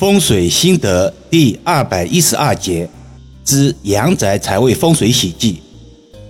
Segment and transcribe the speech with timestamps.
[0.00, 2.88] 风水心得第二百一十二节
[3.44, 5.60] 之阳宅财位风水喜忌。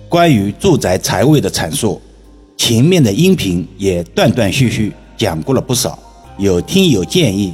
[0.09, 2.01] 关于住宅财位的阐述，
[2.57, 5.97] 前面的音频也断断续续讲过了不少。
[6.37, 7.53] 有听友建议，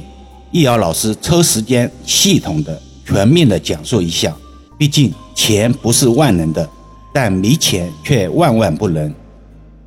[0.50, 4.36] 易遥老师抽时间系统的、全面的讲述一下。
[4.76, 6.68] 毕竟钱不是万能的，
[7.14, 9.14] 但没钱却万万不能。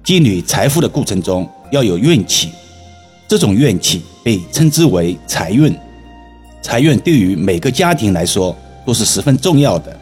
[0.01, 2.47] 积累财富的过程中要有运气，
[3.27, 5.75] 这种运气被称之为财运。
[6.61, 9.97] 财运对于每个家庭来说都是十分重要的，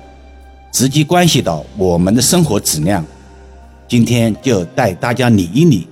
[0.71, 3.05] 直接关系到我们的生活质量。
[3.87, 5.87] 今天就带大家理一理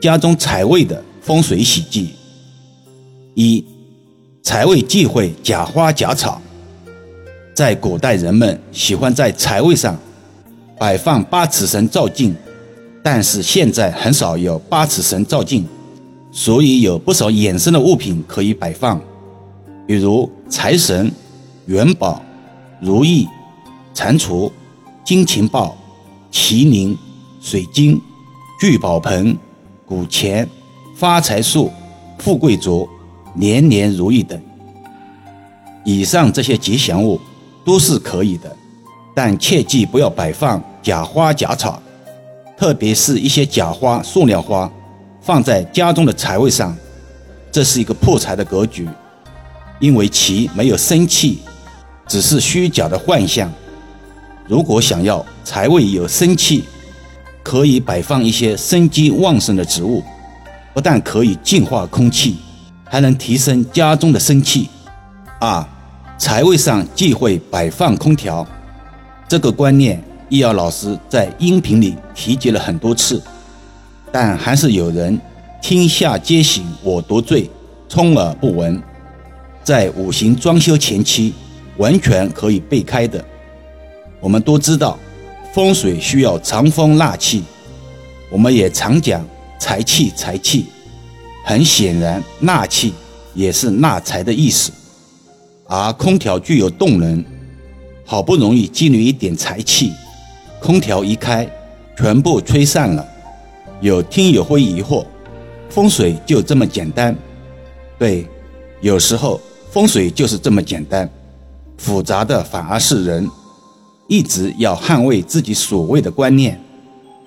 [0.00, 2.14] 家中财位的风水喜忌。
[3.34, 3.64] 一、
[4.42, 6.40] 财位忌讳假花假草。
[7.54, 9.98] 在古代，人们喜欢在财位上
[10.78, 12.34] 摆放八尺神照镜，
[13.02, 15.66] 但是现在很少有八尺神照镜，
[16.30, 18.98] 所以有不少衍生的物品可以摆放。
[19.86, 21.10] 比如财神、
[21.66, 22.22] 元宝、
[22.80, 23.28] 如意、
[23.94, 24.50] 蟾蜍、
[25.04, 25.76] 金钱豹、
[26.30, 26.96] 麒麟、
[27.40, 28.00] 水晶、
[28.60, 29.36] 聚宝盆、
[29.84, 30.48] 古钱、
[30.96, 31.70] 发财树、
[32.18, 32.88] 富贵竹、
[33.34, 34.40] 年年如意等。
[35.84, 37.20] 以上这些吉祥物
[37.64, 38.56] 都是可以的，
[39.14, 41.82] 但切记不要摆放假花假草，
[42.56, 44.70] 特别是一些假花、塑料花
[45.20, 46.76] 放在家中的财位上，
[47.50, 48.88] 这是一个破财的格局。
[49.80, 51.40] 因为其没有生气，
[52.06, 53.52] 只是虚假的幻象。
[54.46, 56.64] 如果想要财位有生气，
[57.42, 60.02] 可以摆放一些生机旺盛的植物，
[60.74, 62.36] 不但可以净化空气，
[62.84, 64.68] 还能提升家中的生气。
[65.40, 65.64] 二，
[66.18, 68.46] 财位上忌讳摆放空调，
[69.28, 73.20] 这个观念易遥老师在音频里提及了很多次，
[74.12, 75.20] 但还是有人
[75.60, 77.50] 天下皆醒我独醉，
[77.88, 78.80] 充耳不闻。
[79.64, 81.32] 在五行装修前期，
[81.76, 83.24] 完全可以备开的。
[84.20, 84.98] 我们都知道，
[85.54, 87.44] 风水需要藏风纳气，
[88.30, 89.24] 我们也常讲
[89.58, 90.66] 财气财气。
[91.44, 92.92] 很显然，纳气
[93.34, 94.72] 也是纳财的意思。
[95.66, 97.24] 而空调具有动能，
[98.04, 99.92] 好不容易积累一点财气，
[100.60, 101.48] 空调一开，
[101.96, 103.06] 全部吹散了。
[103.80, 105.04] 有听友会疑惑，
[105.68, 107.16] 风水就这么简单？
[107.96, 108.26] 对，
[108.80, 109.40] 有时候。
[109.72, 111.08] 风水就是这么简单，
[111.78, 113.26] 复杂的反而是人。
[114.06, 116.60] 一直要捍卫自己所谓的观念，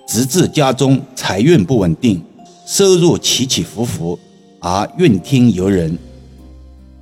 [0.07, 2.21] 直至家中财运不稳定，
[2.67, 4.19] 收入起起伏伏，
[4.59, 5.97] 而怨天尤人。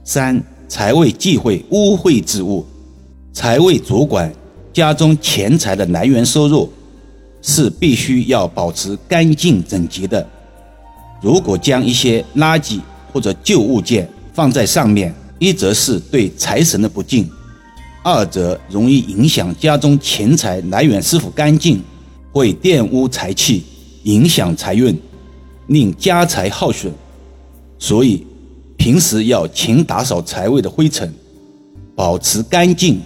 [0.06, 2.66] 三财位忌讳污秽之物，
[3.34, 4.34] 财位主管
[4.72, 6.72] 家中钱财的来源收入，
[7.42, 10.26] 是必须要保持干净整洁的。
[11.22, 12.80] 如果将一些垃圾
[13.12, 17.30] 或者旧物件放在上面，一则是对财神的不敬，
[18.02, 21.84] 二则容易影响家中钱财来源是否干净，
[22.32, 23.62] 会玷污财气，
[24.04, 24.98] 影响财运，
[25.68, 26.90] 令家财耗损。
[27.78, 28.26] 所以
[28.78, 31.14] 平时要勤打扫财位的灰尘，
[31.94, 33.02] 保持干净，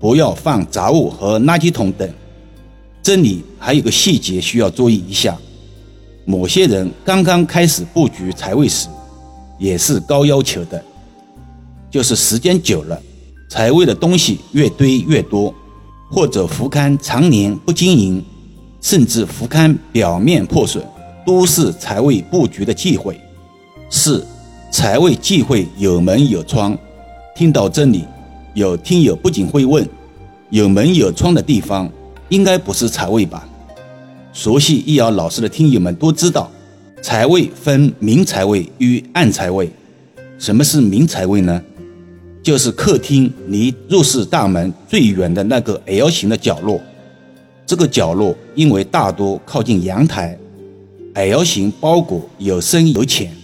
[0.00, 2.10] 不要放杂物和垃圾桶等。
[3.02, 5.36] 这里还有个细节需要注意一下：
[6.24, 8.88] 某些人刚刚开始布局财位时，
[9.58, 10.82] 也是高要求的。
[11.94, 13.00] 就是时间久了，
[13.48, 15.54] 财位的东西越堆越多，
[16.10, 18.20] 或者福龛常年不经营，
[18.80, 20.84] 甚至福龛表面破损，
[21.24, 23.16] 都是财位布局的忌讳。
[23.90, 24.26] 四，
[24.72, 26.76] 财位忌讳有门有窗。
[27.36, 28.04] 听到这里，
[28.54, 29.88] 有听友不仅会问：
[30.50, 31.88] 有门有窗的地方，
[32.28, 33.48] 应该不是财位吧？
[34.32, 36.50] 熟悉易遥老师的听友们都知道，
[37.00, 39.70] 财位分明财位与暗财位。
[40.40, 41.62] 什么是明财位呢？
[42.44, 46.78] 就是客厅离入室大门最远的那个 L 型的角落，
[47.64, 50.38] 这个角落因为大多靠近阳台
[51.14, 53.34] ，L 型包裹有深有浅，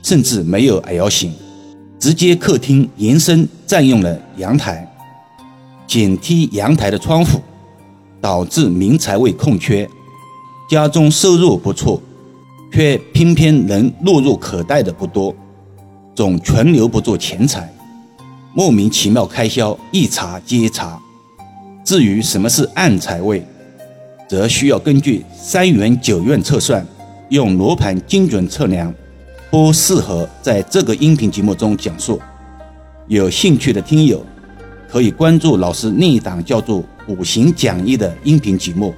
[0.00, 1.32] 甚至没有 L 型，
[1.98, 4.88] 直接客厅延伸占用了阳台，
[5.88, 7.40] 紧贴阳台的窗户，
[8.20, 9.90] 导致明财位空缺，
[10.70, 12.00] 家中收入不错，
[12.72, 15.34] 却偏偏能落入口袋的不多，
[16.14, 17.72] 总存留不住钱财。
[18.56, 20.98] 莫名其妙开销一查接查。
[21.84, 23.46] 至于什么是暗财位，
[24.26, 26.84] 则需要根据三元九运测算，
[27.28, 28.92] 用罗盘精准测量，
[29.50, 32.18] 不适合在这个音频节目中讲述。
[33.08, 34.24] 有兴趣的听友
[34.88, 36.78] 可以关注老师另一档叫做
[37.08, 38.94] 《五行讲义》的音频节目。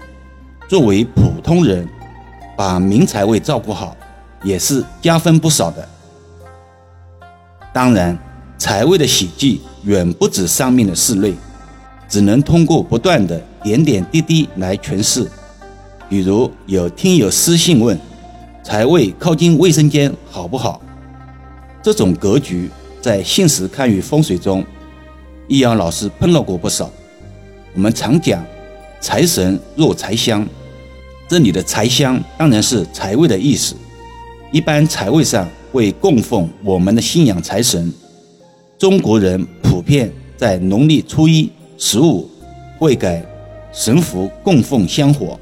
[0.68, 1.84] 作为普通人，
[2.56, 3.96] 把明财位照顾好，
[4.44, 5.88] 也是加分不少的。
[7.72, 8.16] 当然。
[8.58, 11.32] 财位的喜忌远不止上面的四类，
[12.08, 15.26] 只能通过不断的点点滴滴来诠释。
[16.08, 17.96] 比如有听友私信问，
[18.64, 20.82] 财位靠近卫生间好不好？
[21.80, 22.68] 这种格局
[23.00, 24.64] 在现实看与风水中，
[25.46, 26.90] 易阳老师碰到过不少。
[27.74, 28.44] 我们常讲
[29.00, 30.44] 财神若财香，
[31.28, 33.76] 这里的财香当然是财位的意思。
[34.50, 37.92] 一般财位上会供奉我们的信仰财神，
[38.78, 42.30] 中国人普遍在农历初一、十五
[42.78, 43.20] 会给
[43.72, 45.36] 神符供奉香火。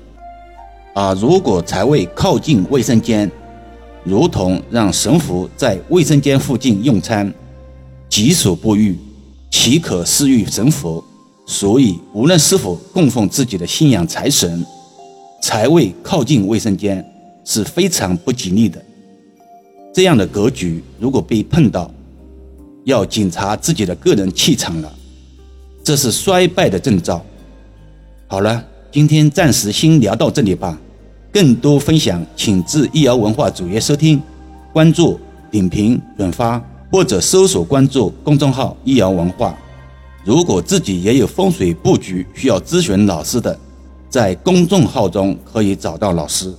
[0.94, 3.30] 而如果财位靠近卫生间，
[4.04, 7.30] 如同让神符在卫生间附近用餐，
[8.08, 8.96] 己所不欲，
[9.50, 11.04] 岂可施于神佛？
[11.46, 14.64] 所以，无论是否供奉自己的信仰财神，
[15.42, 17.04] 财位靠近卫生间
[17.44, 18.82] 是非常不吉利的。
[19.92, 21.90] 这样的格局，如果被碰到，
[22.86, 24.92] 要检查自己的个人气场了，
[25.82, 27.20] 这是衰败的征兆。
[28.28, 30.78] 好了，今天暂时先聊到这里吧。
[31.32, 34.22] 更多分享，请至易瑶文化主页收听、
[34.72, 35.18] 关注、
[35.50, 36.62] 点评、转发，
[36.92, 39.58] 或者搜索关注公众号“易瑶文化”。
[40.24, 43.58] 如果自己也有风水布局需要咨询老师的，
[44.08, 46.54] 在公众号中可以找到老师。